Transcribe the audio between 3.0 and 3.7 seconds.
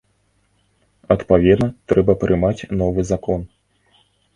закон.